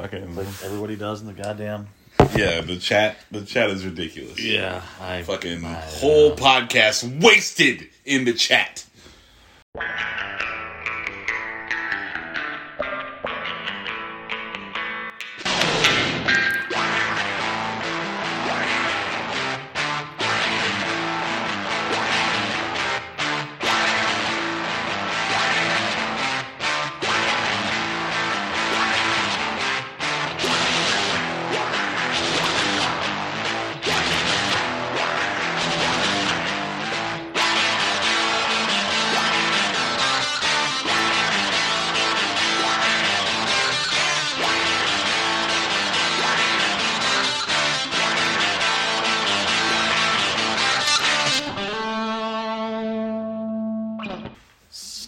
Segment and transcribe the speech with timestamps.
[0.00, 1.88] Fucking Like everybody does in the goddamn.
[2.34, 3.16] yeah, the chat.
[3.30, 4.42] The chat is ridiculous.
[4.42, 8.84] Yeah, I Fucking I, uh, whole podcast wasted in the chat.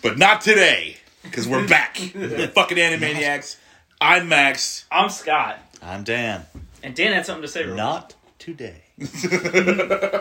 [0.03, 1.97] But not today, because we're back.
[1.99, 3.57] fucking Animaniacs.
[4.01, 4.85] I'm Max.
[4.91, 6.45] I'm Scott, I'm Dan.
[6.83, 7.65] and Dan had something to say.
[7.65, 8.83] real Not today.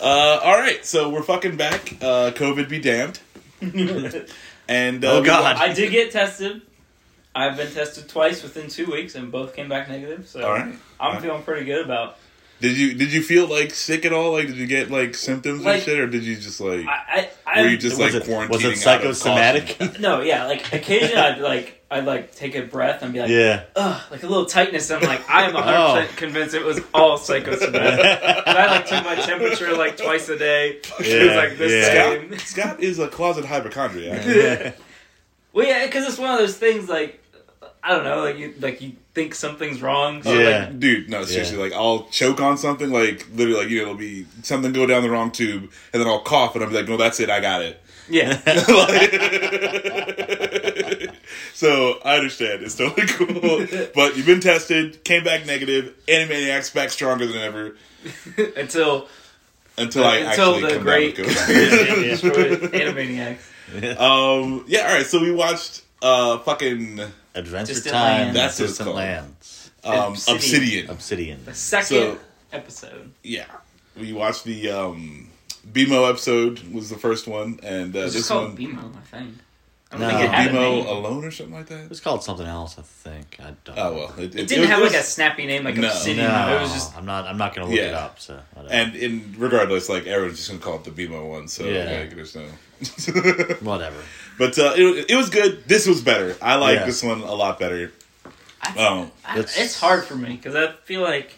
[0.00, 1.94] Uh, all right, so we're fucking back.
[2.02, 3.20] Uh, COVID be damned.
[4.68, 5.56] And uh, Oh, we- God.
[5.56, 6.62] I did get tested.
[7.34, 10.26] I've been tested twice within two weeks, and both came back negative.
[10.28, 10.64] So All right.
[10.64, 11.22] I'm All right.
[11.22, 12.18] feeling pretty good about.
[12.60, 14.32] Did you did you feel like sick at all?
[14.32, 17.30] Like, did you get like symptoms Like- and shit, or did you just like I,
[17.46, 18.48] I, were you just was like it quarantining?
[18.50, 19.98] was it psychosomatic?
[20.00, 23.64] no, yeah, like occasionally I'd like I'd like take a breath and be like, yeah.
[23.76, 24.90] ugh, like a little tightness.
[24.90, 25.94] I'm like, I'm 100 Oh.
[26.00, 28.04] percent convinced it was all psychosomatic.
[28.04, 30.80] And I like took my temperature like twice a day.
[31.00, 31.92] it was like this yeah.
[31.92, 32.38] same.
[32.38, 34.24] Scott is a closet hypochondriac.
[34.26, 34.72] Yeah.
[35.52, 37.22] Well, yeah, because it's one of those things like
[37.86, 40.22] I don't know, like you like you think something's wrong.
[40.22, 40.60] So Yeah.
[40.68, 43.94] like, Dude, no, seriously, like I'll choke on something, like literally, like you know, it'll
[43.96, 46.88] be something go down the wrong tube, and then I'll cough, and I'll be like,
[46.88, 47.80] no, that's it, I got it.
[48.08, 48.40] yeah.
[51.54, 53.66] So I understand, it's totally cool.
[53.94, 57.76] But you've been tested, came back negative, Animaniacs back stronger than ever
[58.56, 59.08] until
[59.78, 61.46] until I until actually the come great down with COVID.
[61.46, 64.00] conspiracy destroyed Animaniacs.
[64.00, 65.06] um, yeah, all right.
[65.06, 67.00] So we watched uh fucking
[67.34, 68.20] Adventure Distant Time.
[68.34, 68.34] Lands.
[68.36, 68.96] That's what it's Distant called.
[68.96, 69.70] Lands.
[69.84, 70.36] um Obsidian.
[70.36, 70.90] Obsidian.
[70.90, 71.44] Obsidian.
[71.44, 72.18] The second So-
[72.52, 73.12] episode.
[73.22, 73.46] Yeah,
[73.98, 75.28] we watched the um
[75.72, 79.00] BMO episode was the first one, and uh, It's this just called one BMO, I
[79.16, 79.34] think.
[79.92, 80.18] I don't No.
[80.18, 80.86] think it had a BMO name.
[80.86, 81.84] alone or something like that.
[81.84, 83.36] It was called something else, I think.
[83.40, 83.78] I don't.
[83.78, 85.88] Oh well, it, It didn't was- have it like a was- snappy name like No.
[85.88, 86.26] Obsidian.
[86.26, 87.26] No, It was just I'm not.
[87.26, 87.98] I'm not gonna look it Yeah.
[88.04, 88.18] up.
[88.20, 88.40] So.
[88.54, 88.74] whatever.
[88.74, 91.98] And in regardless, like everyone's just gonna call it the BMO one, so Yeah.
[92.00, 92.42] like, there's no.
[93.60, 93.96] whatever.
[94.38, 95.64] But uh, it, it was good.
[95.66, 96.36] This was better.
[96.42, 96.86] I like Yeah.
[96.86, 97.92] this one a lot better.
[98.62, 101.32] I, Oh, I- It's- it's hard for me because I feel like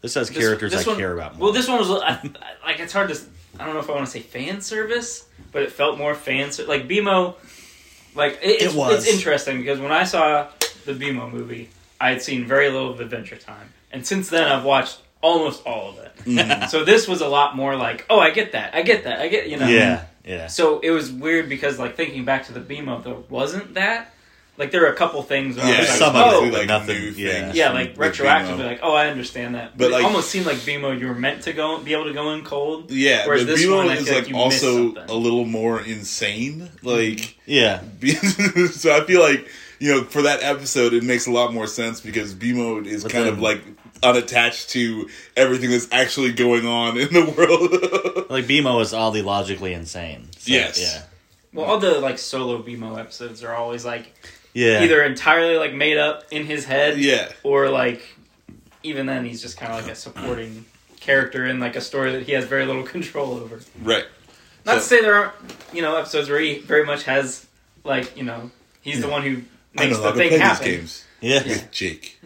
[0.00, 1.44] This has this- characters this I one- care about more.
[1.46, 3.18] Well, this one was I, I- like it's hard to.
[3.58, 6.52] I don't know if I want to say fan service, but it felt more fan
[6.52, 7.34] ser- like BMO.
[8.14, 9.04] Like it, it's, It was.
[9.06, 10.46] it's interesting because when I saw
[10.84, 14.64] the BMO movie, I had seen very little of Adventure Time, and since then I've
[14.64, 16.12] watched almost all of it.
[16.24, 16.68] Mhm.
[16.68, 19.28] So this was a lot more like, oh, I get that, I get that, I
[19.28, 19.66] get you know.
[19.68, 20.04] Yeah.
[20.24, 20.46] Yeah.
[20.48, 24.14] So it was weird because like thinking back to the BMO, there wasn't that.
[24.58, 25.56] Like there were a couple things.
[25.56, 27.30] Where I yeah, was like, some of it, oh, obviously, like nothing- new yeah.
[27.30, 27.56] things.
[27.56, 28.66] yeah, like retroactively, BMO.
[28.66, 31.14] like oh, I understand that, But, but, like- it almost seemed like BMO you were
[31.14, 32.90] meant to go, be able to go in cold.
[32.90, 35.44] Yeah, Whereas but this BMO one, I is feel like like you also a little
[35.44, 36.68] more insane.
[36.82, 37.82] Like, Yeah.
[38.72, 39.46] so I feel like
[39.78, 43.12] you know for that episode it makes a lot more sense because BMO is But
[43.12, 43.62] kind of like
[44.02, 48.28] unattached to everything that's actually going on in the world.
[48.30, 50.28] Like BMO is oddly logically insane.
[50.36, 50.78] So, Yes.
[50.80, 51.02] Yeah.
[51.54, 54.12] Well, all the like solo BMO episodes are always like
[54.52, 54.82] Yeah.
[54.82, 58.02] either entirely like made up in his head, yeah, or like
[58.82, 60.66] even then he's just kind of like a supporting
[61.00, 63.60] character in like a story that he has very little control over.
[63.82, 64.04] right.
[64.66, 65.32] Not to say there aren't
[65.72, 67.46] you know episodes where he very much has
[67.84, 68.50] like you know
[68.82, 69.40] he's the one who
[69.78, 70.64] I makes know the how to thing play happen.
[70.66, 71.42] these games Yeah.
[71.42, 72.18] with Jake.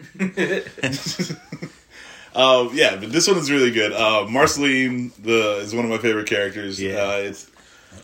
[2.35, 3.91] um, yeah, but this one is really good.
[3.93, 6.81] Uh, Marceline the is one of my favorite characters.
[6.81, 6.95] Yeah.
[6.97, 7.49] Uh, it's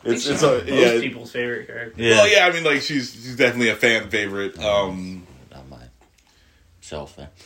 [0.03, 0.99] it's it's a, most yeah.
[0.99, 2.01] people's favorite character.
[2.01, 2.17] Yeah.
[2.17, 4.57] Well, yeah, I mean, like she's she's definitely a fan favorite.
[4.63, 5.83] Um, Not my
[6.81, 7.29] self there.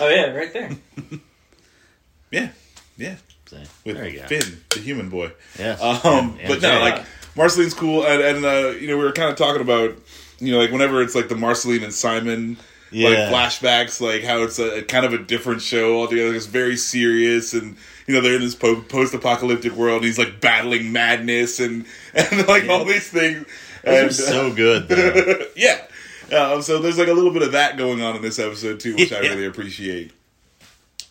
[0.00, 0.70] Oh yeah, right there.
[2.30, 2.50] yeah,
[2.96, 4.26] yeah, So, with there you go.
[4.26, 5.32] Finn, the human boy.
[5.58, 5.72] Yeah.
[5.80, 9.12] Um, And- but and no, like Marceline's cool, and, and uh, you know we were
[9.12, 9.96] kind of talking about
[10.38, 12.56] you know like whenever it's like the Marceline and Simon
[12.90, 13.08] Yeah.
[13.10, 16.34] like flashbacks, like how it's a, kind of a different show altogether.
[16.34, 17.76] It's very serious, and
[18.06, 19.96] you know they're in this po- post-apocalyptic world.
[19.96, 23.46] And he's like battling madness and and like all these things.
[23.84, 24.88] Those and, are so good.
[24.88, 25.46] Though.
[25.56, 25.84] yeah.
[26.36, 28.94] Um, so there's like a little bit of that going on in this episode too,
[28.96, 30.12] which I really appreciate.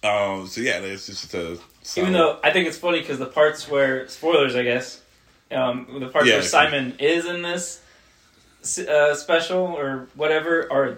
[0.03, 3.25] Um, so yeah, it's just a solid- Even though I think it's funny because the
[3.25, 5.01] parts where spoilers, I guess,
[5.51, 6.35] um, the parts Yeah.
[6.35, 7.81] where Simon is in this
[8.79, 10.97] uh, special or whatever are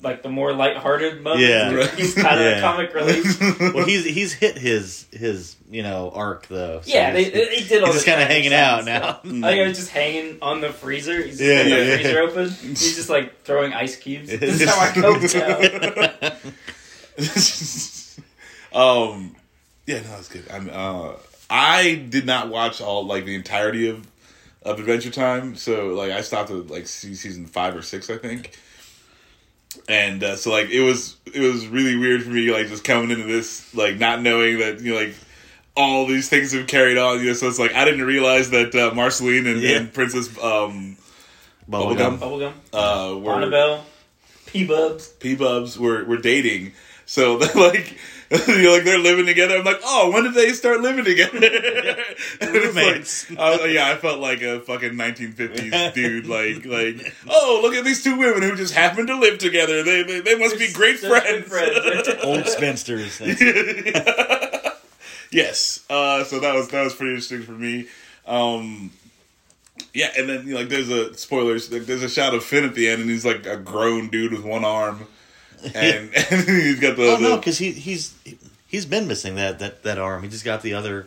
[0.00, 1.48] like the more lighthearted moments.
[1.48, 1.72] Yeah.
[1.72, 2.60] where he's kind of Yeah.
[2.60, 3.40] comic relief.
[3.74, 6.80] well, he's he's hit his his you know arc though.
[6.82, 9.18] so Yeah, they, he's- they did all he's just kind of hanging out now.
[9.24, 11.16] I think I was just hanging on the freezer.
[11.22, 11.94] He's just Yeah, got the yeah.
[11.96, 12.50] freezer open.
[12.50, 14.30] He's just like throwing ice cubes.
[14.38, 16.32] This is how I cope
[18.72, 18.80] now.
[18.80, 19.34] um,
[19.86, 20.44] yeah, no, that's good.
[20.50, 21.14] I'm, uh,
[21.50, 24.06] I did not watch all like the entirety of
[24.70, 28.56] of Adventure Time, so like I stopped at like season five or six, I think.
[29.88, 33.10] And uh, so like it was it was really weird for me like just coming
[33.10, 35.14] into this like not knowing that you know like
[35.76, 38.74] all these things have carried on you know so it's like I didn't realize that
[38.74, 39.76] uh, Marceline and, Yeah.
[39.76, 40.96] and Princess um
[41.70, 42.18] Bubblegum.
[42.18, 43.84] Bubblegum, uh were Annabelle,
[44.46, 45.08] P-Bubs.
[45.20, 46.72] P Bubs were were dating.
[47.06, 47.96] So they're like
[48.46, 49.56] you know, like they're living together.
[49.56, 51.38] I'm like, oh, when did they start living together?
[52.42, 53.30] Roommates.
[53.30, 56.26] Like, I yeah, I felt like a fucking 1950s dude.
[56.26, 59.82] Like, like, oh, look at these two women who just happen to live together.
[59.82, 61.46] They they, they must be great friends.
[61.46, 62.08] friends.
[62.22, 63.18] Old spinsters.
[65.30, 65.84] yes.
[65.88, 67.88] Uh, so that was that was pretty interesting for me.
[68.26, 68.90] Um,
[69.94, 71.72] yeah, and then you know, like there's a spoilers.
[71.72, 74.32] like, There's a shot of Finn at the end, and he's like a grown dude
[74.32, 75.06] with one arm,
[75.74, 78.14] and, and he's got the, oh no, because he he's
[78.66, 80.22] he's been missing that that that arm.
[80.22, 81.06] He just got the other.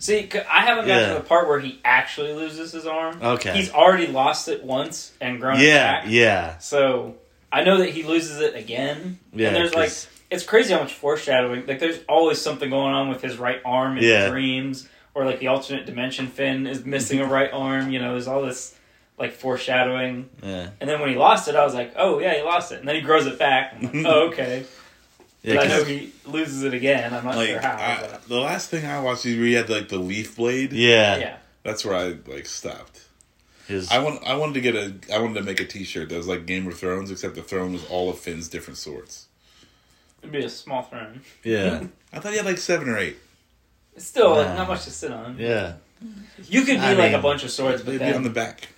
[0.00, 1.08] See, I haven't got Yeah.
[1.08, 3.18] to the part where he actually loses his arm.
[3.20, 3.52] Okay.
[3.52, 6.04] He's already lost it once and grown it Yeah, back.
[6.06, 7.16] yeah, So
[7.50, 9.18] I know that he loses it again.
[9.32, 9.48] yeah.
[9.48, 9.90] and there's like
[10.30, 11.66] it's crazy how much foreshadowing.
[11.66, 14.28] Like there's always something going on with his right arm in Yeah.
[14.28, 17.90] dreams, or like the alternate dimension Finn is missing a right arm.
[17.90, 18.76] You know, there's all this
[19.18, 20.28] like foreshadowing.
[20.42, 22.80] yeah, And then when he lost it, I was like, oh yeah, he lost it.
[22.80, 23.74] And then he grows it back.
[23.74, 24.64] I'm like, oh okay.
[25.42, 25.54] yeah.
[25.56, 27.12] but I know he loses it again.
[27.12, 27.76] I'm not like sure how.
[27.76, 30.72] I, the last thing I watched, we had like the leaf blade.
[30.72, 31.36] yeah, yeah.
[31.64, 33.04] That's where I like stopped.
[33.66, 36.16] His, I want I wanted to get a I wanted to make a T-shirt that
[36.16, 39.26] was like Game of Thrones, except the throne was all of Finn's different swords.
[40.22, 41.20] It'd be a small throne.
[41.44, 43.18] yeah, I thought he had like seven or eight.
[43.94, 45.36] It's still like, not much to sit on.
[45.38, 45.74] yeah.
[46.46, 48.30] You could be I like a bunch of swords, but They'd be then on the
[48.30, 48.68] back.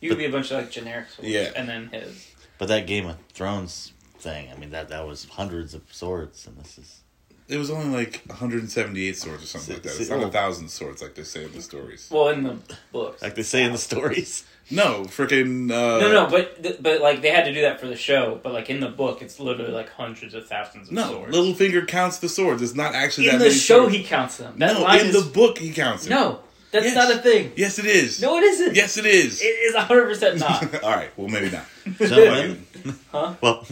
[0.00, 1.30] You could be a bunch of like generic swords.
[1.30, 1.50] Yeah.
[1.56, 2.28] And then his.
[2.58, 6.56] But that Game of Thrones thing, I mean that that was hundreds of swords, and
[6.58, 7.00] this is
[7.48, 10.00] It was only like 178 swords or something like that.
[10.00, 12.08] It's not a thousand swords like they say in the stories.
[12.10, 12.58] Well, in the
[12.92, 13.22] books.
[13.22, 14.44] like they say in the stories.
[14.70, 15.70] No, freaking.
[15.70, 18.38] Uh, no, no, but but like they had to do that for the show.
[18.42, 21.34] But like in the book, it's literally like hundreds of thousands of No, swords.
[21.34, 22.60] Littlefinger counts the swords.
[22.60, 23.94] It's not actually that in that the many show, swords.
[23.96, 24.58] he counts them.
[24.58, 26.18] That no, line in is the book he counts them.
[26.18, 26.40] no.
[26.70, 26.94] That's Yes.
[26.94, 27.52] not a thing.
[27.56, 28.20] Yes, it is.
[28.20, 28.74] No, it isn't.
[28.76, 29.40] Yes, it is.
[29.40, 30.82] it is hundred percent not.
[30.84, 31.10] All right.
[31.16, 31.64] Well, maybe not.
[31.98, 32.66] Gentlemen,
[33.12, 33.34] Huh?
[33.40, 33.66] well,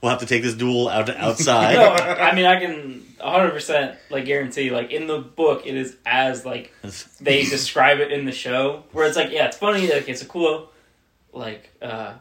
[0.00, 1.74] we'll have to take this duel out to outside.
[1.74, 4.70] no, I mean I can hundred percent like guarantee.
[4.70, 6.72] Like in the book, it is as like
[7.20, 10.26] they describe it in the show, where it's like, yeah, it's funny, like it's a
[10.26, 10.70] cool,
[11.32, 12.14] like, uh,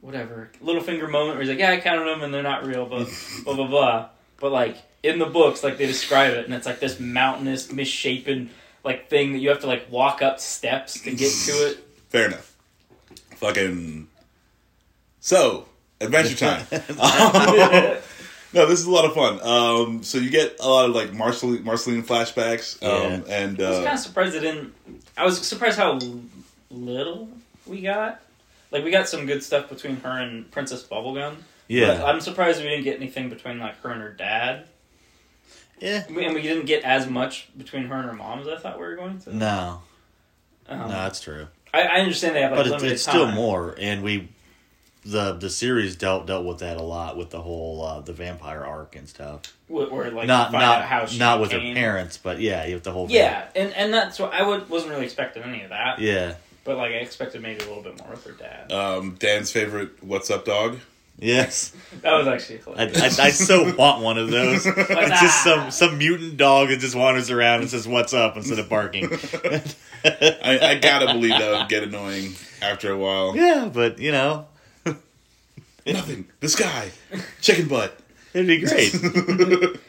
[0.00, 2.86] whatever, little finger moment where he's like, yeah, I counted them and they're not real,
[2.86, 3.08] but
[3.44, 4.08] blah blah blah.
[4.38, 8.50] But like in the books, like they describe it, and it's like this mountainous, misshapen,
[8.86, 11.78] like thing that you have to like walk up steps to get to it.
[12.08, 12.56] Fair enough.
[13.36, 14.08] Fucking.
[15.20, 15.66] So,
[16.00, 16.66] Adventure Time.
[18.52, 19.40] No, this is a lot of fun.
[19.42, 23.76] Um, so you get a lot of like Marceline, Marceline flashbacks, um, and I was
[23.76, 24.72] kind uh, of surprised it didn't.
[25.14, 25.98] I was surprised how
[26.70, 27.28] little
[27.66, 28.22] we got.
[28.70, 31.34] Like we got some good stuff between her and Princess Bubblegum.
[31.34, 34.66] But yeah, I'm surprised we didn't get anything between like her and her dad.
[35.78, 36.04] Yeah.
[36.06, 38.86] And we didn't get as much between her and her mom as I thought we
[38.86, 39.36] were going to.
[39.36, 39.82] No,
[40.68, 41.48] Um, no, that's true.
[41.74, 43.34] I, I understand they have like but it's, limited it's still time.
[43.34, 44.28] more, and we
[45.04, 48.64] the the series dealt dealt with that a lot with the whole uh, the vampire
[48.64, 49.42] arc and stuff.
[49.68, 52.66] Where, where, like not find not out how she not with her parents, but yeah,
[52.72, 55.70] with the whole Yeah, and and that's what I would wasn't really expecting any of
[55.70, 55.98] that.
[56.00, 58.72] yeah, But like I expected maybe a little bit more with her dad.
[58.72, 60.78] um, Dan's favorite "What's Up, Dog."
[61.18, 61.72] Yes.
[62.02, 63.18] that was actually I, hilarious.
[63.18, 64.64] I, I so want one of those.
[64.66, 68.36] What's It's just some some mutant dog that just wanders around and says "What's up"
[68.36, 69.08] instead of barking.
[70.04, 73.36] I, I gotta believe that would get annoying after a while.
[73.36, 74.46] yeah, but you know,
[75.86, 76.26] Nothing.
[76.40, 76.90] The sky.
[77.40, 77.96] Chicken butt.
[78.34, 78.92] it'd be great.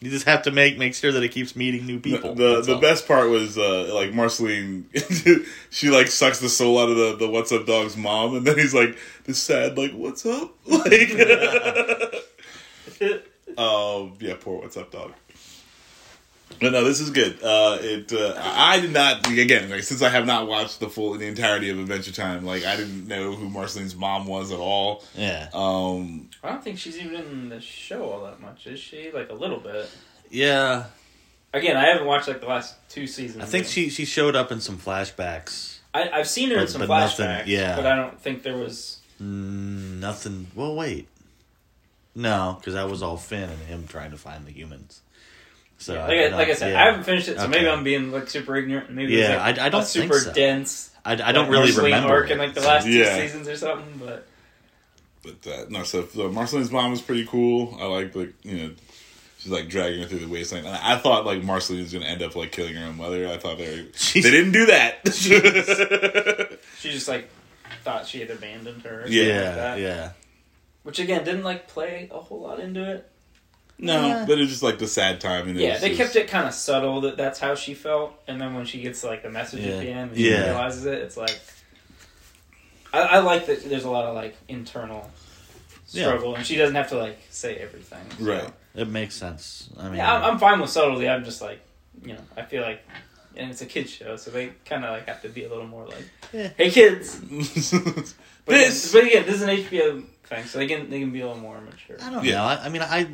[0.00, 2.34] you just have to make make sure that it keeps meeting new people.
[2.34, 4.88] The That's the best part was uh, like Marceline.
[5.70, 8.58] she like sucks the soul out of the, the What's Up Dog's mom, and then
[8.58, 10.90] he's like this sad like What's up like.
[13.58, 15.12] um yeah, poor What's Up Dog.
[16.58, 17.42] But no, this is good.
[17.42, 20.88] Uh, it uh, I I did not again like since I have not watched the
[20.90, 22.44] full the entirety of Adventure Time.
[22.44, 25.04] Like I didn't know who Marceline's mom was at all.
[25.16, 29.10] Yeah, Um, I don't think she's even in the show all that much, is she?
[29.12, 29.88] Like a little bit.
[30.30, 30.84] yeah.
[31.52, 33.42] Again, I haven't watched like the last two seasons.
[33.42, 35.78] I think of she she showed up in some flashbacks.
[35.94, 37.74] I, I've seen her in But- some flashbacks, nothing- yeah.
[37.76, 40.46] but I don't think there was Mm, nothing.
[40.54, 41.06] Well, wait.
[42.14, 45.00] No, because that was all Finn and him trying to find the humans.
[45.80, 46.80] So like, I, like I said, yeah.
[46.82, 48.90] I haven't finished it, so maybe I'm being like super ignorant.
[48.90, 50.32] Maybe Yeah, it's, like, I- I don't a super think so.
[50.34, 50.90] dense.
[51.04, 53.04] I, I don't like, really Marceline remember arc it, in like the so- last two
[53.04, 53.98] seasons or something.
[53.98, 54.26] But
[55.22, 57.76] But uh, no, so uh, Marceline's mom was pretty cool.
[57.80, 58.70] I like like you know,
[59.38, 60.66] she's like dragging her through the wasteland.
[60.66, 63.26] And I thought like Marceline was gonna end up like killing her own mother.
[63.26, 64.22] I thought they were, Jeez.
[64.22, 65.00] they didn't do that.
[66.78, 67.30] she just like
[67.84, 69.04] thought she had abandoned her.
[69.04, 69.24] Or Yeah.
[69.24, 69.80] something like that.
[69.80, 70.10] yeah.
[70.82, 73.10] Which again didn't like play a whole lot into it.
[73.80, 74.24] No, uh, Yeah.
[74.26, 75.48] but it's just like the sad time.
[75.48, 78.54] And Yeah, they kept it kind of subtle that that's how she felt, and then
[78.54, 79.72] when she gets like the message Yeah.
[79.74, 80.44] at the end, and she Yeah.
[80.46, 80.98] realizes it.
[80.98, 81.38] It's like
[82.92, 83.68] I, I like that.
[83.68, 85.10] There's a lot of like internal
[85.90, 86.04] Yeah.
[86.04, 88.04] struggle, and she doesn't have to like say everything.
[88.18, 88.24] so.
[88.24, 88.50] Right.
[88.74, 89.68] It makes sense.
[89.78, 91.08] I mean, Yeah, I'm, I'm fine with subtlety.
[91.08, 91.60] I'm just like,
[92.04, 92.82] you know, I feel like,
[93.36, 95.66] and it's a kids show, so they kind of like have to be a little
[95.66, 96.50] more like, Yeah.
[96.56, 97.20] hey kids.
[98.46, 98.92] But this.
[98.94, 101.26] again, but again, this is an HBO thing, so they can they can be a
[101.26, 101.96] little more mature.
[102.02, 102.36] I don't Yeah.
[102.36, 102.44] know.
[102.44, 103.06] I, I mean, I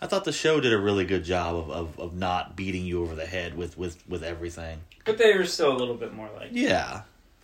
[0.00, 3.00] I thought the show did a really good job of, of, of not beating you
[3.02, 4.80] over the head with, with, with everything.
[5.04, 7.02] But they were still a little bit more like Yeah,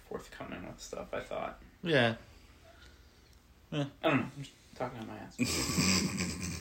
[0.09, 1.07] forthcoming with stuff.
[1.15, 1.59] I thought.
[1.83, 2.15] yeah.
[3.71, 3.85] yeah.
[4.05, 4.25] I don't know.
[4.37, 5.37] I'm just talking on my ass.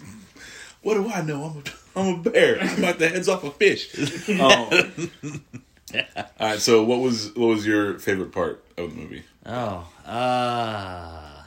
[0.84, 1.44] What do I know?
[1.46, 2.60] I'm a, I'm a bear.
[2.60, 3.94] I'm about the heads off a fish.
[4.30, 4.40] Um,
[6.40, 6.60] All right.
[6.60, 9.24] So, what was what was your favorite part of the movie?
[9.46, 11.44] Oh, uh,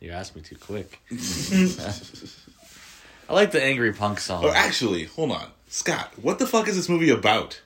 [0.00, 1.00] you asked me too quick.
[3.28, 4.44] I like the angry punk song.
[4.44, 6.12] Oh, actually, hold on, Scott.
[6.20, 7.60] What the fuck is this movie about?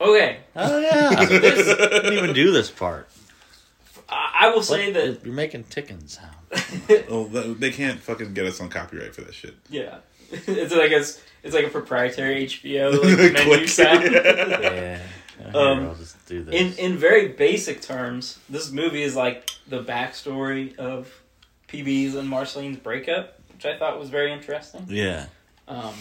[0.00, 3.08] Okay, Oh yeah, I didn't even do this part.
[4.08, 4.94] I, I will say What?
[4.94, 5.24] that.
[5.24, 6.34] you're making ticking sound.
[7.10, 9.54] Oh, th- they can't fucking get us on copyright for that shit.
[9.68, 9.98] Yeah,
[10.30, 11.04] it's like a
[11.42, 13.68] it's like a proprietary HBO like, menu Click.
[13.68, 14.04] sound.
[14.12, 15.00] Yeah, Here,
[15.54, 16.54] Um, I'll just do this.
[16.54, 21.12] in in very basic terms, this movie is like the backstory of
[21.68, 24.86] PB's and Marceline's breakup, which I thought was very interesting.
[24.88, 25.26] yeah,
[25.66, 25.92] Um,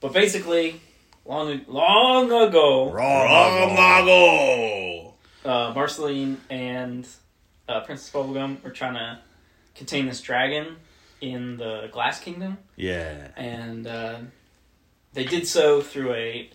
[0.00, 0.80] but basically,
[1.24, 2.92] long long ago,
[3.74, 5.14] Mago.
[5.44, 7.04] uh, Marceline and
[7.68, 9.18] uh, Princess Bubblegum were trying to
[9.74, 10.76] contain this dragon
[11.20, 14.18] in the Glass Kingdom, yeah, and uh,
[15.12, 16.48] they did so through a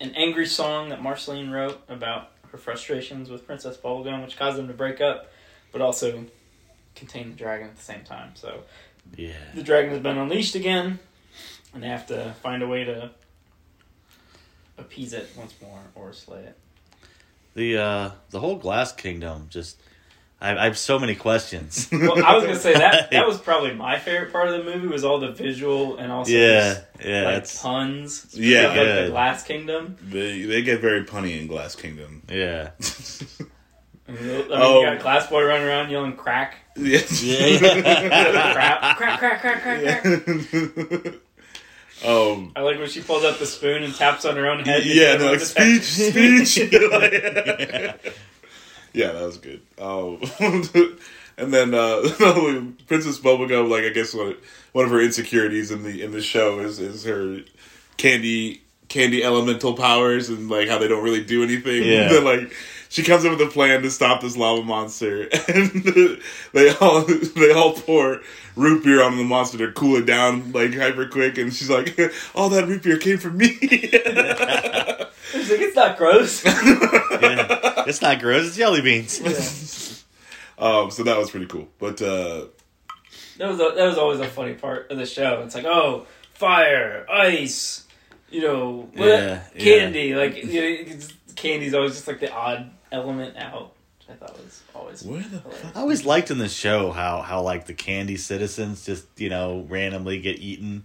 [0.00, 4.66] an angry song that Marceline wrote about her frustrations with Princess Bubblegum, which caused them
[4.66, 5.30] to break up,
[5.70, 6.24] but also
[6.94, 8.32] contain the dragon at the same time.
[8.34, 8.60] So
[9.16, 9.32] yeah.
[9.54, 10.98] the dragon has been unleashed again,
[11.74, 13.10] and they have to find a way to
[14.78, 16.58] appease it once more or slay it.
[17.54, 19.78] The uh, the whole Glass Kingdom just.
[20.40, 21.88] I, I have so many questions.
[21.92, 24.88] Well, I was gonna say that that was probably my favorite part of the movie
[24.88, 27.22] was all the visual and also yeah, just, yeah.
[27.22, 28.26] like it's puns.
[28.32, 28.66] Yeah.
[28.66, 29.02] like Yeah.
[29.02, 29.96] the Glass Kingdom.
[30.02, 32.22] They they get very punny in Glass Kingdom.
[32.28, 32.70] yeah.
[34.18, 34.80] I mean, Oh.
[34.80, 37.22] you got Glass Boy running around yelling "crack, Yes.
[37.58, 40.04] crap, crack, crack, crack, crack, crack."
[42.04, 42.52] um.
[42.56, 44.84] I like when she pulls out the spoon and taps on her own head.
[44.84, 45.84] Yeah, no, like Everyone's attacked.
[45.84, 46.72] speech, speech.
[48.92, 49.60] yeah, that was good.
[49.78, 50.20] Um,
[51.38, 52.02] and then uh,
[52.86, 54.36] Princess Bubblegum, like I guess one
[54.72, 57.40] one of her insecurities in the in the show is is her
[57.96, 61.82] candy candy elemental powers and like how they don't really do anything.
[61.84, 62.08] Yeah.
[62.08, 62.52] then like
[62.92, 66.20] she comes up with a plan to stop this lava monster, and
[66.52, 68.20] they all they all pour
[68.54, 71.98] root beer on the monster to cool it down like hyper quick, and she's like,
[72.34, 73.48] "All that root beer came from me."
[75.32, 76.44] She's like, it's not gross.
[76.44, 77.84] yeah.
[77.86, 78.48] It's not gross.
[78.48, 80.04] It's jelly beans.
[80.58, 81.68] um, so that was pretty cool.
[81.78, 82.46] But uh,
[83.38, 85.40] That was a, that was always a funny part of the show.
[85.46, 87.86] It's like, oh, fire, ice,
[88.30, 89.64] you know, what, Yeah, yeah.
[89.64, 90.14] candy.
[90.14, 90.98] Like, you know,
[91.34, 95.38] candy's always just like the odd element out, which I thought was always where the
[95.38, 95.66] hilarious.
[95.74, 99.66] I always liked in the show how how like the candy citizens just you know
[99.68, 100.84] randomly get eaten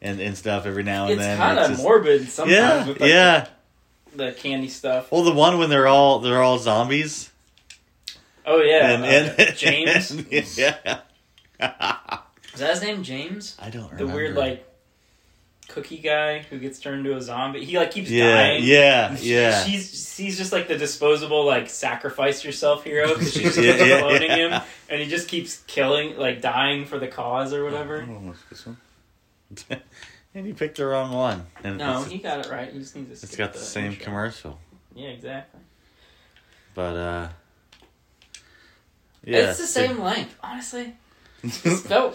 [0.00, 1.36] and, and stuff every now and It's then.
[1.38, 3.48] kind of just- morbid sometimes Yeah, with like, yeah.
[4.14, 5.10] the, the candy stuff.
[5.12, 7.30] Well, the one when they're all they're all zombies.
[8.46, 10.10] Oh yeah, and, uh, and James.
[10.58, 11.00] yeah.
[12.54, 13.02] Is that his name?
[13.02, 13.56] James?
[13.60, 14.14] I don't The remember.
[14.14, 14.67] weird like
[15.68, 17.64] cookie guy who gets turned into a zombie.
[17.64, 18.64] He like keeps Yeah, dying.
[18.64, 19.62] yeah, yeah.
[19.64, 23.94] She's she's just like the disposable like sacrifice yourself hero because she's just Yeah, yeah,
[23.96, 24.36] exploding yeah.
[24.60, 28.06] him, and he just keeps killing like dying for the cause or whatever.
[28.50, 28.76] this one.
[30.34, 31.46] and you picked the wrong one.
[31.64, 32.72] And No, he got it right.
[32.72, 33.12] He just needs to.
[33.12, 34.04] it's skip got the same intro.
[34.04, 34.58] commercial,
[34.94, 35.60] Yeah, exactly.
[36.74, 37.28] but uh,
[39.24, 40.94] yeah, it's the same length, honestly.
[41.42, 42.14] This felt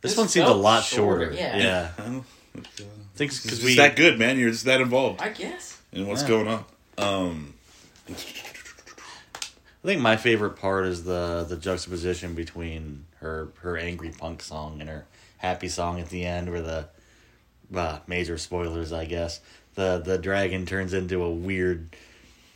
[0.00, 1.36] This this one seems a lot shorter, shorter.
[1.36, 1.90] yeah.
[1.98, 2.20] yeah.
[2.78, 4.38] Well, Thanks It's because just we that good, man.
[4.38, 5.78] You're just that involved I guess.
[5.92, 6.28] And what's Yeah.
[6.28, 6.64] going on.
[6.98, 7.54] Um,
[8.08, 14.80] I think my favorite part is the the juxtaposition between her her angry punk song
[14.80, 15.06] and her
[15.38, 16.86] happy song at the end, where the
[17.74, 19.40] uh, major spoilers, I guess.
[19.74, 21.88] The the dragon turns into a weird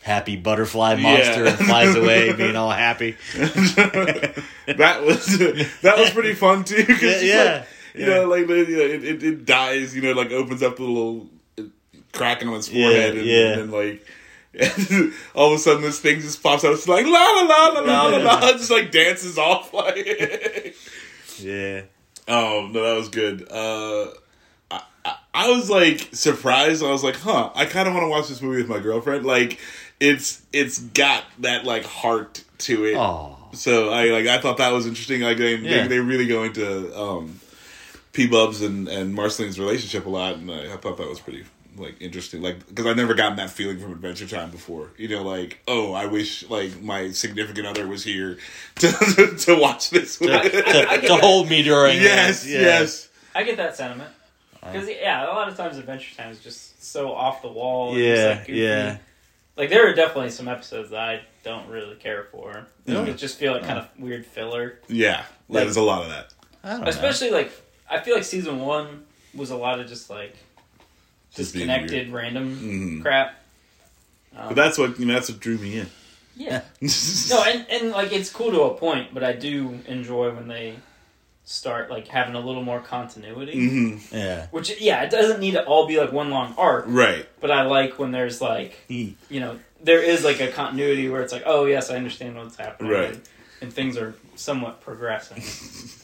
[0.03, 1.51] happy butterfly monster Yeah.
[1.57, 3.17] and flies away, being all happy.
[3.35, 5.25] that was
[5.83, 6.85] that was pretty fun too.
[6.85, 7.67] 'cause it's Yeah, like,
[8.01, 9.95] you know, like the, you know, it, it, it dies.
[9.95, 11.29] You know, like opens up the little
[12.13, 13.53] cracking on its forehead, and, yeah.
[13.53, 14.07] and then like.
[15.35, 16.73] all of a sudden, this thing just pops out.
[16.73, 19.75] It's like la la la la la la la, just like dances off.
[19.75, 20.77] Like,
[21.41, 21.83] Yeah.
[22.29, 23.49] oh no, that was good.
[23.51, 24.11] Uh,
[24.71, 26.85] I, I, I was like surprised.
[26.85, 29.27] I was like, huh, I kind of want to watch this movie with my girlfriend.
[29.27, 29.59] Like,
[29.99, 32.95] it's it's got that like heart to it.
[32.97, 33.37] Oh.
[33.55, 35.23] So I like I thought that was interesting.
[35.23, 35.83] Like they Yeah.
[35.83, 37.41] they, they really go into um,
[38.15, 41.45] P Bubs and and Marceline's relationship a lot, and I, I thought that was pretty
[41.77, 42.41] like interesting.
[42.41, 44.93] Like because I've never gotten that feeling from Adventure Time before.
[44.97, 48.39] You know, like oh, I wish like my significant other was here
[48.77, 50.19] to to, to watch this.
[50.19, 50.31] With.
[50.31, 52.53] to, to hold me during yes, this.
[52.53, 52.61] Yeah.
[52.61, 53.09] yes.
[53.35, 54.11] I get that sentiment.
[54.63, 57.91] Uh, because yeah, a lot of times Adventure Time is just so off the wall.
[57.91, 58.99] and Yeah, just, like, yeah.
[59.57, 62.67] Like there are definitely some episodes that I don't really care for.
[62.87, 63.03] Yeah.
[63.03, 63.89] It just feel like kind uh-huh.
[63.97, 64.79] of weird filler.
[64.87, 65.25] Yeah, yeah.
[65.49, 66.33] Like- There's a lot of that.
[66.63, 66.87] I don't know.
[66.87, 67.53] Especially like
[67.91, 70.37] I feel like season one was a lot of just like
[71.35, 73.03] Just disconnected random Mhm.
[73.03, 73.41] crap.
[74.37, 75.91] Um, But that's what you know, that's what drew me in.
[76.37, 76.63] yeah.
[77.31, 80.77] No, and and like it's cool to a point, but I do enjoy when they
[81.47, 83.53] start like having a little more continuity.
[83.53, 84.47] hmm Yeah.
[84.51, 87.29] Which yeah, it doesn't need to all be like one long arc, Right.
[87.41, 91.33] but I like when there's like you know there is like a continuity where it's
[91.33, 93.09] like oh yes I understand what's happening Right.
[93.13, 93.21] and,
[93.61, 95.43] and things are somewhat progressing.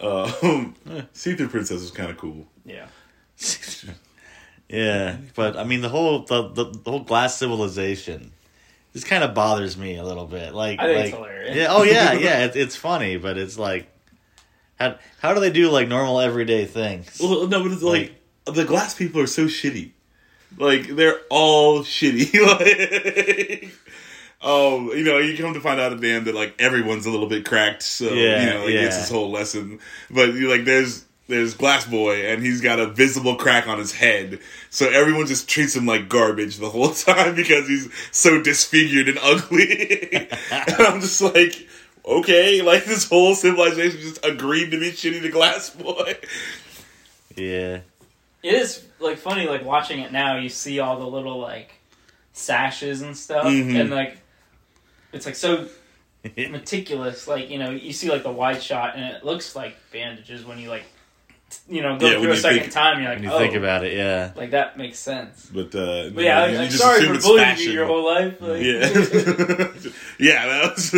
[0.00, 0.74] Um,
[1.12, 2.46] See Through Princess was kind of cool.
[2.64, 2.86] yeah.
[4.68, 8.32] yeah, but I mean the whole the, the, the whole glass civilization
[8.96, 10.54] just kind of bothers me a little bit.
[10.54, 11.56] Like, I think like it's hilarious.
[11.56, 13.88] yeah, oh yeah, yeah, it, it's funny, but it's like
[14.78, 17.18] how how do they do like normal everyday things?
[17.20, 18.14] Well, no, but it's like
[18.46, 19.90] the glass people are so shitty.
[20.56, 22.32] Like they're all shitty.
[23.60, 23.70] like,
[24.46, 27.10] oh, you know, you come to find out at the end that like everyone's a
[27.10, 27.82] little bit cracked.
[27.82, 29.00] So Yeah, you know, he gets yeah.
[29.02, 29.80] his whole lesson.
[30.10, 33.92] But you like, there's there's Glass Boy, and he's got a visible crack on his
[33.92, 34.38] head.
[34.70, 39.18] So everyone just treats him like garbage the whole time because he's so disfigured and
[39.20, 40.28] ugly.
[40.50, 41.68] and I'm just like.
[42.08, 46.14] Okay, like this whole civilization just agreed to be shitty to Glass Boy.
[47.34, 47.80] Yeah,
[48.44, 50.36] It is like funny like watching it now.
[50.38, 51.72] You see all the little like
[52.32, 53.80] sashes and stuff, Mhm.
[53.80, 54.18] and like
[55.12, 55.66] it's like so
[56.36, 57.28] meticulous.
[57.28, 60.58] Like you know, you see like the wide shot, and it looks like bandages when
[60.58, 60.84] you like
[61.68, 63.00] you know go Yeah, through a second think- time.
[63.00, 64.32] You're like, when you oh, think about it, yeah.
[64.36, 65.48] like that makes sense.
[65.52, 67.66] But, uh, But yeah, you- you I'm just sorry for bullying fashion.
[67.66, 68.40] you your whole life.
[68.40, 68.80] Like, Yeah,
[70.18, 70.94] yeah, that was.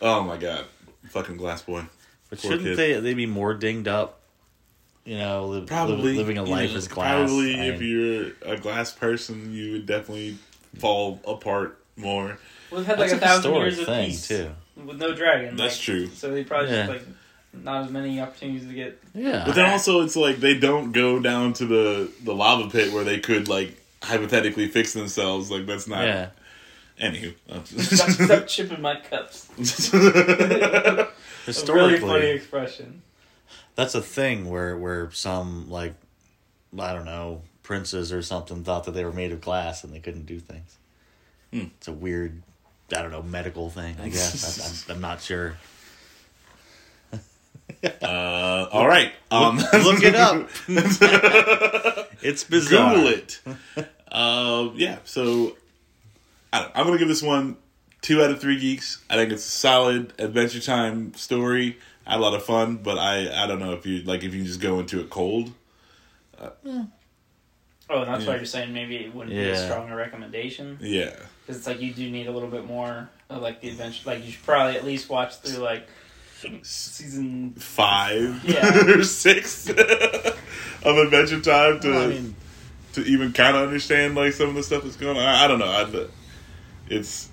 [0.00, 0.66] oh my god,
[1.08, 1.84] fucking glass boy.
[2.30, 2.78] But Poor shouldn't kid.
[2.78, 4.20] they they be more dinged up?
[5.04, 7.28] You know, li- li- Probably living a you life know, as glass.
[7.28, 10.36] Probably, I if mean, you're a glass person, you would definitely
[10.78, 12.38] fall apart more.
[12.72, 14.50] We've had like that's a thousand historic years of thing peace too.
[14.84, 15.56] with no dragon.
[15.56, 16.06] That's like, true.
[16.08, 16.86] So they probably Yeah.
[16.86, 17.06] just like
[17.64, 18.98] not as many opportunities to get.
[19.14, 22.92] Yeah, But then also, it's like they don't go down to the the lava pit
[22.92, 25.50] where they could like hypothetically fix themselves.
[25.50, 26.04] Like that's not.
[26.06, 26.28] yeah.
[27.00, 27.34] Anywho,
[27.94, 29.48] Stop, stop chipping my cups.
[29.94, 31.08] A
[31.46, 33.02] Historically, really funny expression.
[33.74, 35.94] that's a thing where where some like
[36.78, 39.98] I don't know princes or something thought that they were made of glass and they
[40.00, 40.76] couldn't do things.
[41.52, 41.66] Hmm.
[41.78, 42.42] It's a weird,
[42.94, 43.96] I don't know, medical thing.
[44.02, 45.56] I guess I, I'm, I'm not sure.
[48.02, 50.48] uh, all right, um, Look it up.
[52.24, 52.94] It's bizarre.
[52.94, 53.40] Google it.
[54.12, 55.56] um, yeah, so
[56.52, 57.56] I don't, I'm gonna give this one
[58.00, 59.02] two out of three geeks.
[59.10, 61.78] I think it's a solid Adventure Time story.
[62.06, 64.34] I had a lot of fun, but I I don't know if you like if
[64.34, 65.52] you just go into it cold.
[66.40, 66.44] Oh,
[68.04, 68.30] that's Yeah.
[68.30, 71.92] why you're saying maybe it wouldn't be a stronger recommendation Yeah, because it's like you
[71.92, 74.02] do need a little bit more of like the adventure.
[74.06, 75.86] Like you should probably at least watch through like
[76.62, 77.52] season.
[77.52, 78.84] five Yeah.
[78.88, 79.76] or six of
[80.96, 82.34] Adventure Time to Well, I mean,
[82.94, 85.22] to even kind of understand like some of the stuff that's going on.
[85.22, 85.66] I, I don't know.
[85.66, 86.06] I,
[86.88, 87.28] it's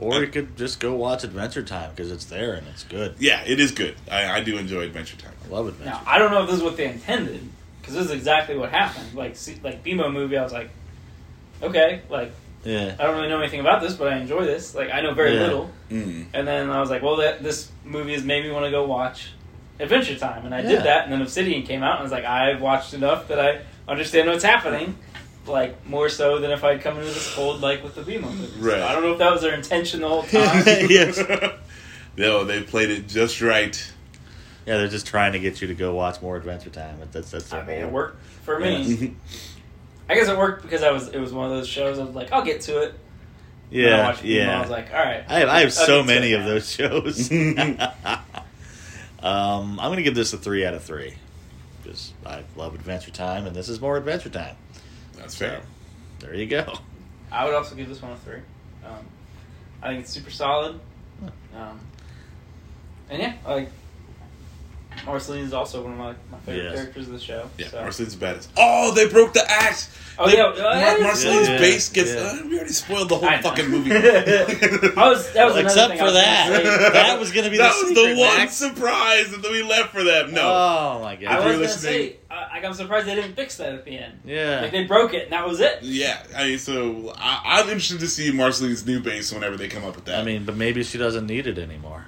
[0.00, 3.14] or you could just go watch Adventure Time because it's there and it's good.
[3.18, 3.96] yeah, it is good.
[4.10, 5.34] I, I do enjoy Adventure Time.
[5.44, 5.90] I love Adventure.
[5.90, 7.48] Now I don't know if this is what they intended
[7.80, 9.14] because this is exactly what happened.
[9.14, 10.70] Like see, like BMO movie, I was like,
[11.62, 12.32] okay, like
[12.64, 14.74] Yeah, I don't really know anything about this, but I enjoy this.
[14.74, 15.40] Like I know very Yeah.
[15.42, 16.26] little, Mm.
[16.34, 18.84] and then I was like, well, that this movie has made me want to go
[18.84, 19.28] watch
[19.78, 20.68] Adventure Time, and I Yeah.
[20.68, 21.04] did that.
[21.04, 24.28] And then Obsidian came out, and I was like, I've watched enough that I understand
[24.28, 24.96] what's happening.
[25.46, 28.60] Like more so than if I'd come into this cold like with the BMO movie.
[28.60, 28.82] So Right.
[28.82, 30.62] I don't know if that was their intention the whole time.
[30.90, 31.18] yes.
[32.16, 33.74] No, they played it just right.
[34.66, 36.98] Yeah, they're just trying to get you to go watch more Adventure Time.
[37.12, 39.14] That's that's their I mean, it whole- worked for me.
[40.10, 40.16] Yes.
[40.16, 41.08] I guess it worked because I was.
[41.08, 41.98] It was one of those shows.
[41.98, 42.94] I was like, I'll get to it.
[43.72, 44.58] And I Yeah, watched Beemo, yeah.
[44.58, 45.24] I was like, all right.
[45.28, 46.46] I have I have so many of now.
[46.48, 47.30] those shows.
[47.30, 47.48] um,
[49.22, 51.14] I'm gonna give this a three out of three
[51.82, 54.56] because I love Adventure Time, and this is more Adventure Time.
[55.16, 55.62] That's fair.
[56.18, 56.74] There you go.
[57.30, 58.40] I would also give this one a three.
[58.84, 59.06] Um,
[59.82, 60.80] I think it's super solid.
[61.54, 61.80] Um,
[63.08, 63.70] and yeah, like
[65.06, 66.74] Marceline is also one of my, my favorite Yes.
[66.74, 67.48] characters of the show.
[67.58, 67.80] Yeah, so.
[67.80, 68.48] Marceline's badass.
[68.56, 69.88] Oh, they broke the axe.
[70.18, 72.12] Oh, They- yeah, Mar- Marceline's yeah, base gets.
[72.12, 72.20] yeah.
[72.20, 73.42] Uh, we already spoiled the whole I know.
[73.42, 73.92] fucking movie.
[73.92, 76.62] I was that was Except thing for I was that.
[76.64, 76.92] say.
[76.92, 78.54] That was gonna be that the was the one Max.
[78.54, 80.32] surprise that we left for them.
[80.34, 83.34] No, Oh my I If was gonna listening- say, I, like, I'm surprised they didn't
[83.34, 84.20] fix that at the end.
[84.24, 84.60] Yeah.
[84.60, 85.78] Like they broke it, and that was it.
[85.82, 86.22] yeah.
[86.36, 89.96] I mean, so I, I'm interested to see Marceline's new base whenever they come up
[89.96, 90.20] with that.
[90.20, 92.06] I mean, but maybe she doesn't need it anymore.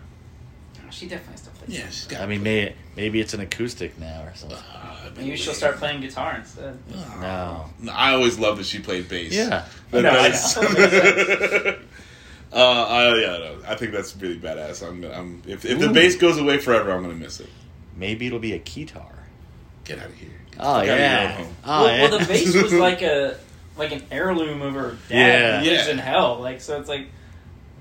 [0.91, 2.09] She definitely still plays.
[2.11, 2.23] yeah.
[2.23, 4.59] I mean, may, maybe it's an acoustic now or something.
[4.59, 6.79] Uh, Maybe she'll start playing guitar instead.
[7.21, 7.67] No.
[7.91, 9.33] I always loved that she played bass.
[9.35, 9.67] Yeah.
[9.91, 11.77] That- No, I
[12.53, 14.87] uh, I, yeah, no, I think that's really badass.
[14.87, 17.49] I'm, I'm if, if the bass goes away forever, I'm gonna miss it.
[17.97, 19.11] Maybe it'll be a keytar.
[19.85, 20.31] Get out of here.
[20.59, 21.33] Oh fuck outta your own yeah.
[21.33, 21.57] home.
[21.65, 22.03] Oh well, yeah.
[22.11, 23.37] well, the bass was like a
[23.77, 25.71] like an heirloom of her dad Yeah.
[25.71, 25.93] lives Yeah.
[25.93, 26.41] in hell.
[26.41, 27.09] Like so, it's like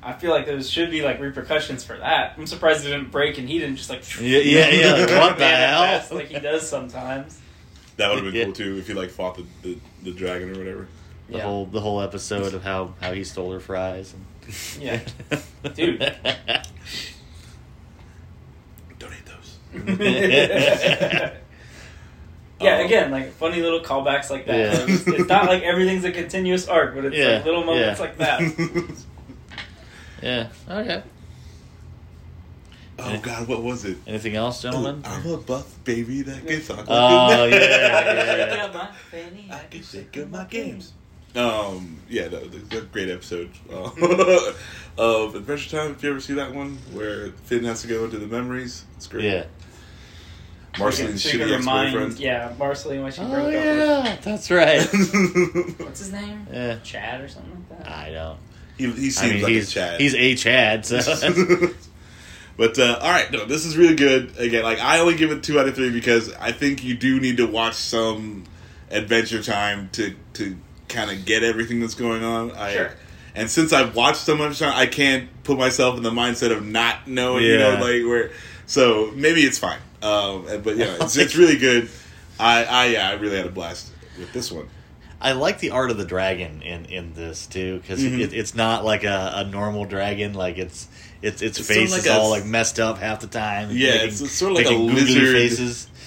[0.04, 2.34] I feel like there should be like repercussions for that.
[2.38, 5.38] I'm surprised it didn't break and he didn't just like Yeah, yeah, yeah, like, what
[5.38, 6.04] the hell?
[6.12, 7.40] like he does sometimes.
[7.98, 8.46] That would have been Yeah.
[8.46, 10.88] cool too if he like fought the, the, the dragon or whatever.
[11.30, 11.44] the Yeah.
[11.44, 14.14] whole the whole episode of how how he stole her fries.
[14.14, 14.26] And...
[14.82, 15.02] Yeah.
[15.76, 16.00] Dude.
[19.00, 19.58] Donate those.
[20.00, 21.34] yeah,
[22.80, 22.86] Oh.
[22.86, 24.58] again, like funny little callbacks like that.
[24.58, 24.86] Yeah.
[24.96, 28.06] It's, it's not like everything's a continuous arc, but it's Yeah, like little moments yeah.
[28.06, 28.42] like that.
[30.22, 30.50] Yeah.
[30.70, 31.04] Okay.
[33.00, 33.98] oh God, what was it?
[34.06, 35.02] Anything else, gentlemen?
[35.06, 36.86] I'm a buff baby that can talk.
[36.88, 39.38] Oh, like a man.
[39.48, 40.94] yeah, I can shake up my games.
[41.36, 43.90] Um, yeah, no, it's a great episode uh,
[44.98, 45.92] of Adventure Time.
[45.92, 49.08] If you ever see that one where Finn has to go into the memories, it's
[49.08, 49.24] great.
[49.24, 49.46] Yeah.
[50.78, 52.20] Marceline's So you can shitty ex-boyfriend.
[52.20, 54.80] Yeah, Marceline when she Oh broke up yeah, that's right.
[54.92, 56.48] with what's his name?
[56.52, 56.80] Yeah.
[56.84, 57.92] Chad or something like that.
[57.92, 58.38] I don't.
[58.82, 60.02] He, he seems I mean, like he's a Chad.
[60.02, 60.86] he's a Chad.
[60.86, 60.98] So
[62.58, 64.38] but uh, all right, no, this is really good.
[64.38, 67.20] Again, like I only give it two out of three because I think you do
[67.20, 68.46] need to watch some
[68.90, 72.52] Adventure Time to to kind of get everything that's going on.
[72.52, 72.92] I, Sure.
[73.34, 76.66] And since I've watched so much time, I can't put myself in the mindset of
[76.66, 77.44] not knowing.
[77.46, 77.52] Yeah.
[77.52, 78.32] You know, like where.
[78.66, 79.80] So maybe it's fine.
[80.02, 81.90] Um, but yeah, it's, it's really good.
[82.40, 84.68] I, I yeah, I really had a blast with this one.
[85.22, 88.20] I like the art of the dragon in in this too because Mhm.
[88.20, 90.34] it, it's not like a, a normal dragon.
[90.34, 90.88] Like it's
[91.22, 93.28] it's its It's sort of face like is a- all like messed up half the
[93.28, 93.70] time.
[93.72, 95.34] Yeah, making- it's- it's sort of like a lizard.
[95.34, 95.88] faces.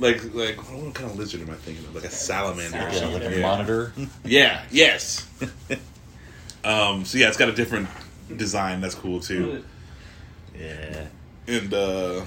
[0.00, 1.94] Like like what kind of lizard am I thinking of?
[1.94, 3.42] Like a salamander or Yeah, like a Yeah.
[3.42, 3.92] monitor.
[4.24, 4.62] Yeah.
[4.72, 5.24] Yes.
[6.64, 7.04] um.
[7.04, 7.88] So yeah, it's got a different
[8.36, 8.80] design.
[8.80, 9.62] That's cool too.
[10.58, 11.06] yeah,
[11.46, 12.24] And uh,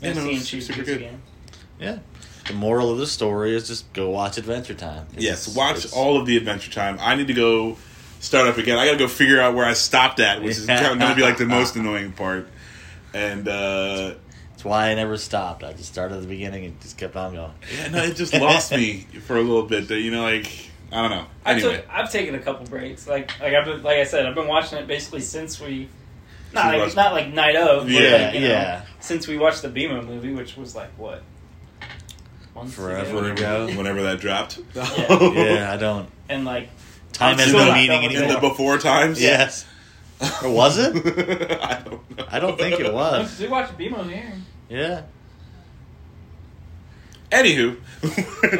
[0.00, 0.96] yeah, I've no, seen it's Choose super good.
[0.98, 1.22] Again.
[1.80, 1.98] yeah.
[2.50, 5.06] The moral of the story is just go watch Adventure Time.
[5.12, 6.98] It's- Yes, watch it's- all of the Adventure Time.
[7.00, 7.76] I need to go
[8.18, 8.76] start up again.
[8.78, 11.22] I got to go figure out where I stopped at, which is going to be
[11.22, 12.48] like the most annoying part.
[13.14, 14.14] And uh,
[14.50, 15.62] That's why I never stopped.
[15.64, 17.52] I just started at the beginning and just kept on going.
[17.76, 19.88] yeah, no, it just lost me for a little bit.
[19.90, 20.50] You know, like
[20.92, 21.26] I don't know.
[21.44, 23.06] I Anyway, took, I've taken a couple breaks.
[23.06, 25.88] Like like I've been like I said, I've been watching it basically since we
[26.52, 28.84] not like watched- not like night of, but Yeah, like, you know, yeah.
[28.98, 31.22] Since we watched the Beemo movie, which was like what
[32.60, 33.14] months Forever ago?
[33.16, 33.66] whenever, ago.
[33.76, 34.58] whenever that dropped.
[34.74, 34.84] Yeah.
[35.32, 36.08] Yeah, I don't.
[36.28, 36.68] and like
[37.12, 39.20] Time has no meaning done with In the before times.
[39.20, 39.66] Yes.
[40.42, 40.94] Or was it?
[41.62, 42.24] I don't know.
[42.30, 43.38] I don't think it was.
[43.40, 44.32] we watched Beemo here.
[44.68, 45.02] Yeah.
[47.30, 47.76] Anywho,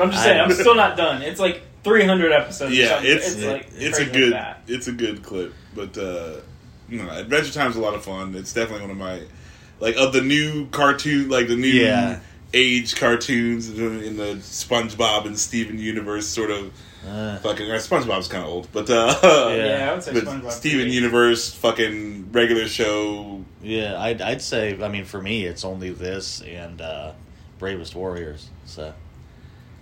[0.01, 1.23] I'm just saying, I'm still not done.
[1.23, 2.77] It's like 300 episodes.
[2.77, 3.11] yeah, something.
[3.11, 6.37] it's like it's a good like it's a good clip, but uh,
[6.89, 8.35] you know, Adventure Time's a lot of fun.
[8.37, 9.23] It's definitely one of my
[9.81, 12.21] like of the new cartoon, like the new Yeah.
[12.53, 16.73] Age cartoons in the SpongeBob and Steven universe, sort of
[17.07, 17.71] Uh, fucking.
[17.71, 20.51] Or SpongeBob's kind of old, but uh, Yeah, I would say but SpongeBob.
[20.51, 20.93] Steven too.
[20.93, 23.45] universe, fucking regular show.
[23.63, 27.13] yeah, I'd, I'd say, I mean, for me, it's only this and uh,
[27.59, 28.51] Bravest Warriors.
[28.67, 28.93] So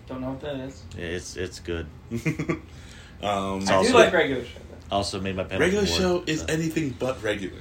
[0.07, 0.83] Don't know what that is.
[0.97, 1.87] yeah, it's it's good.
[2.13, 2.61] um,
[3.23, 4.59] I do also- like regular show.
[4.91, 4.97] though.
[4.97, 6.47] Also made my pen regular work, show is so.
[6.49, 7.61] anything but regular.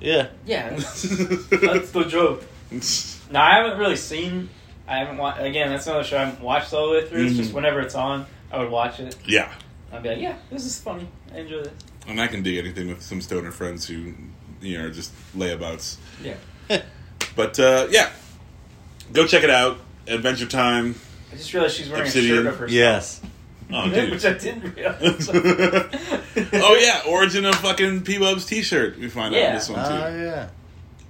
[0.00, 0.28] Yeah.
[0.46, 1.02] Yeah, that's,
[1.48, 2.44] that's the joke.
[3.30, 4.48] No, I haven't really seen.
[4.88, 5.40] I haven't watched.
[5.42, 7.26] Again, that's another show I haven't watched all the way through.
[7.26, 7.54] It's just Mhm.
[7.54, 9.16] whenever it's on, I would watch it.
[9.24, 9.52] yeah.
[9.92, 11.08] I'd be like, yeah, this is funny.
[11.34, 11.72] I enjoy this.
[12.08, 14.12] And I can dig anything with some stoner friends who,
[14.60, 15.96] you know, are just layabouts.
[16.22, 16.34] Yeah.
[17.34, 18.10] But uh, yeah,
[19.12, 19.78] go check it out.
[20.06, 20.94] Adventure Time.
[21.32, 22.32] I just realized she's wearing Obsidian.
[22.32, 22.70] a shirt of herself.
[22.72, 23.20] Yes.
[23.72, 24.12] Oh, dude.
[24.12, 25.28] Which I didn't realize.
[26.52, 28.96] oh yeah, origin of fucking P Bub's T-shirt.
[28.96, 29.48] We find out Yeah.
[29.48, 29.92] in this one too.
[29.92, 30.48] Oh yeah.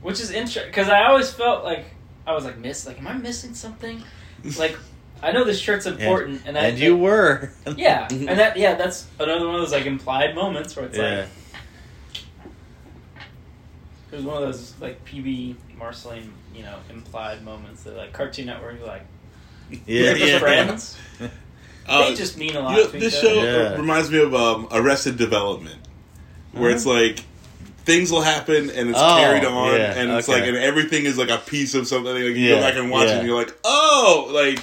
[0.00, 1.84] Which is interesting because I always felt like
[2.26, 4.02] I was like miss like am I missing something?
[4.58, 4.76] Like
[5.22, 7.50] I know this shirt's important and, I And you were.
[7.76, 11.20] yeah and that yeah that's another one of those like implied moments where it's Yeah.
[11.20, 11.28] like
[14.12, 18.46] it was one of those like PB Marceline you know implied moments that like Cartoon
[18.46, 19.04] Network like
[19.70, 19.78] Yeah.
[19.86, 20.38] they're just yeah.
[20.38, 20.96] friends
[21.88, 23.32] Uh, they just mean a lot you know, to this each show.
[23.44, 23.76] Yeah.
[23.76, 25.78] reminds me of um, Arrested Development,
[26.50, 27.20] where it's like
[27.86, 30.40] things will happen and it's Oh, carried on, yeah, and it's okay.
[30.40, 32.12] like and everything is like a piece of something.
[32.12, 34.62] Like you Yeah, go back and watch it, and you're like, oh, like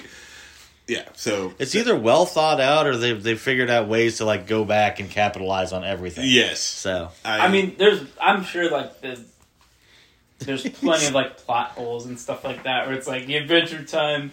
[0.87, 1.05] yeah.
[1.15, 4.65] So It's either well thought out or they've they figured out ways to like go
[4.65, 6.25] back and capitalize on everything.
[6.27, 9.19] yes, So I mean there's I'm sure like the
[10.39, 13.81] there's plenty of like plot holes and stuff like that where it's like the Adventure
[13.85, 14.31] Time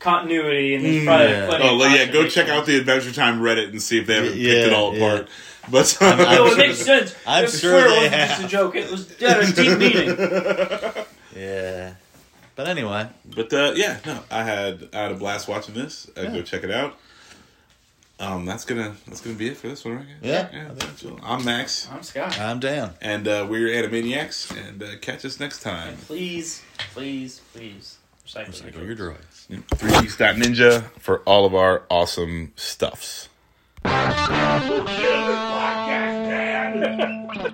[0.00, 1.46] continuity and there's mm, probably Yeah.
[1.46, 2.06] plenty Oh, of well, yeah.
[2.06, 4.72] Go check out the Adventure Time Reddit and see if they haven't Yeah, picked it
[4.72, 5.04] all yeah.
[5.06, 5.28] apart.
[5.70, 7.14] But I'm- I'm No, it sure- makes sense.
[7.26, 8.28] I'm I sure swear they it wasn't have.
[8.30, 8.76] just a joke.
[8.76, 11.04] It was they had a deep meaning.
[11.36, 11.94] yeah.
[12.54, 16.10] But anyway, but uh, yeah, no, I had I had a blast watching this.
[16.16, 16.42] Uh, Go Yeah.
[16.42, 16.96] check it out.
[18.20, 20.06] Um, that's gonna that's gonna be it for this one, right?
[20.20, 20.48] Yeah.
[20.52, 20.68] yeah.
[20.74, 21.18] that's all.
[21.24, 22.38] I'm Max, I'm Scott.
[22.38, 22.90] I'm Dan.
[23.00, 25.88] and uh, we're Animaniacs, and uh, catch us next time.
[25.90, 26.62] And please,
[26.94, 29.46] please, please recycle, Recycle your your drugs.
[29.50, 29.66] droids.
[29.68, 33.28] 3D.ninja for all of our awesome stuffs
[36.80, 37.48] bye.